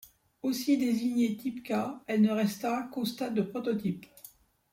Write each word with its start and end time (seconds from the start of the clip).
Aussi 0.41 0.79
désignée 0.79 1.37
Type-K, 1.37 1.73
elle 2.07 2.23
ne 2.23 2.31
resta 2.31 2.89
qu'au 2.91 3.05
stade 3.05 3.35
de 3.35 3.43
prototype. 3.43 4.07